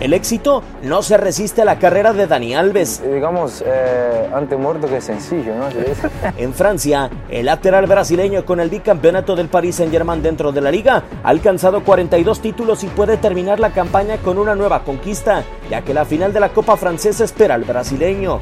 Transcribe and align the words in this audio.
El 0.00 0.12
éxito 0.12 0.62
no 0.82 1.02
se 1.02 1.16
resiste 1.16 1.62
a 1.62 1.64
la 1.64 1.78
carrera 1.78 2.12
de 2.12 2.26
Dani 2.26 2.54
Alves. 2.54 3.00
Eh, 3.04 3.14
digamos, 3.14 3.64
eh, 3.66 4.28
ante 4.34 4.56
muerto 4.56 4.88
que 4.88 5.00
sencillo, 5.00 5.54
¿no? 5.56 5.68
en 6.36 6.52
Francia, 6.52 7.10
el 7.30 7.46
lateral 7.46 7.86
brasileño 7.86 8.44
con 8.44 8.60
el 8.60 8.68
bicampeonato 8.68 9.34
del 9.34 9.48
Paris 9.48 9.76
Saint-Germain 9.76 10.22
dentro 10.22 10.52
de 10.52 10.60
la 10.60 10.70
liga 10.70 11.02
ha 11.22 11.28
alcanzado 11.28 11.82
42 11.82 12.40
títulos 12.40 12.84
y 12.84 12.88
puede 12.88 13.16
terminar 13.16 13.58
la 13.58 13.70
campaña 13.70 14.18
con 14.18 14.38
una 14.38 14.54
nueva 14.54 14.84
conquista, 14.84 15.44
ya 15.70 15.82
que 15.82 15.94
la 15.94 16.04
final 16.04 16.32
de 16.32 16.40
la 16.40 16.50
Copa 16.50 16.76
Francesa 16.76 17.24
espera 17.24 17.54
al 17.54 17.64
brasileño. 17.64 18.40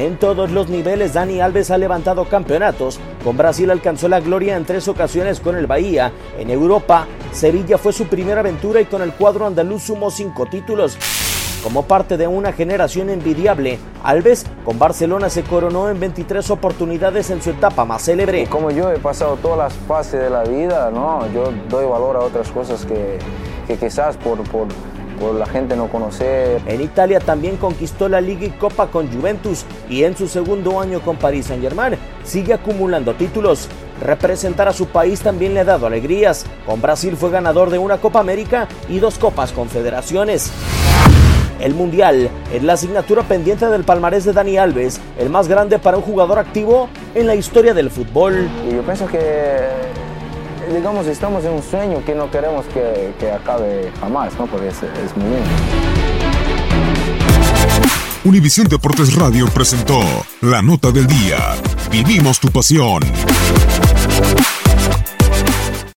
En 0.00 0.16
todos 0.16 0.50
los 0.50 0.70
niveles, 0.70 1.12
Dani 1.12 1.42
Alves 1.42 1.70
ha 1.70 1.76
levantado 1.76 2.24
campeonatos. 2.24 2.98
Con 3.22 3.36
Brasil 3.36 3.70
alcanzó 3.70 4.08
la 4.08 4.18
gloria 4.18 4.56
en 4.56 4.64
tres 4.64 4.88
ocasiones 4.88 5.40
con 5.40 5.56
el 5.56 5.66
Bahía. 5.66 6.10
En 6.38 6.48
Europa, 6.48 7.06
Sevilla 7.32 7.76
fue 7.76 7.92
su 7.92 8.06
primera 8.06 8.40
aventura 8.40 8.80
y 8.80 8.86
con 8.86 9.02
el 9.02 9.12
cuadro 9.12 9.46
andaluz 9.46 9.82
sumó 9.82 10.10
cinco 10.10 10.46
títulos. 10.46 10.96
Como 11.62 11.82
parte 11.82 12.16
de 12.16 12.26
una 12.26 12.54
generación 12.54 13.10
envidiable, 13.10 13.78
Alves 14.02 14.46
con 14.64 14.78
Barcelona 14.78 15.28
se 15.28 15.42
coronó 15.42 15.90
en 15.90 16.00
23 16.00 16.48
oportunidades 16.50 17.28
en 17.28 17.42
su 17.42 17.50
etapa 17.50 17.84
más 17.84 18.02
célebre. 18.02 18.46
Como 18.46 18.70
yo 18.70 18.90
he 18.90 18.98
pasado 18.98 19.36
todas 19.36 19.58
las 19.58 19.74
fases 19.86 20.18
de 20.18 20.30
la 20.30 20.44
vida, 20.44 20.90
¿no? 20.90 21.30
yo 21.30 21.52
doy 21.68 21.84
valor 21.84 22.16
a 22.16 22.20
otras 22.20 22.48
cosas 22.48 22.86
que, 22.86 23.18
que 23.66 23.76
quizás 23.76 24.16
por, 24.16 24.42
por 24.44 24.66
por 25.20 25.34
la 25.34 25.46
gente 25.46 25.76
no 25.76 25.88
conocer. 25.88 26.62
En 26.66 26.80
Italia 26.80 27.20
también 27.20 27.56
conquistó 27.58 28.08
la 28.08 28.20
Liga 28.20 28.46
y 28.46 28.50
Copa 28.50 28.86
con 28.86 29.12
Juventus 29.12 29.64
y 29.88 30.02
en 30.04 30.16
su 30.16 30.26
segundo 30.26 30.80
año 30.80 31.00
con 31.00 31.16
Paris 31.16 31.46
Saint-Germain 31.46 31.96
sigue 32.24 32.54
acumulando 32.54 33.14
títulos. 33.14 33.68
Representar 34.00 34.66
a 34.66 34.72
su 34.72 34.86
país 34.86 35.20
también 35.20 35.52
le 35.52 35.60
ha 35.60 35.64
dado 35.64 35.86
alegrías. 35.86 36.46
Con 36.64 36.80
Brasil 36.80 37.16
fue 37.16 37.30
ganador 37.30 37.68
de 37.68 37.78
una 37.78 37.98
Copa 37.98 38.18
América 38.18 38.66
y 38.88 38.98
dos 38.98 39.18
Copas 39.18 39.52
Confederaciones. 39.52 40.50
El 41.60 41.74
Mundial 41.74 42.30
es 42.54 42.62
la 42.62 42.72
asignatura 42.72 43.22
pendiente 43.22 43.66
del 43.66 43.84
palmarés 43.84 44.24
de 44.24 44.32
Dani 44.32 44.56
Alves, 44.56 44.98
el 45.18 45.28
más 45.28 45.46
grande 45.46 45.78
para 45.78 45.98
un 45.98 46.02
jugador 46.02 46.38
activo 46.38 46.88
en 47.14 47.26
la 47.26 47.34
historia 47.34 47.74
del 47.74 47.90
fútbol. 47.90 48.48
Y 48.66 48.74
yo 48.74 48.82
pienso 48.82 49.06
que 49.06 49.68
digamos, 50.80 51.06
estamos 51.08 51.44
en 51.44 51.52
un 51.52 51.62
sueño 51.62 52.02
que 52.06 52.14
no 52.14 52.30
queremos 52.30 52.64
que, 52.72 53.12
que 53.18 53.30
acabe 53.30 53.92
jamás, 54.00 54.32
¿no? 54.38 54.46
Porque 54.46 54.68
es, 54.68 54.82
es 54.82 55.14
muy 55.14 55.28
bien. 55.28 55.42
Univisión 58.24 58.66
Deportes 58.66 59.14
Radio 59.14 59.46
presentó 59.48 60.00
la 60.40 60.62
nota 60.62 60.90
del 60.90 61.06
día. 61.06 61.36
Vivimos 61.90 62.40
tu 62.40 62.48
pasión. 62.48 63.02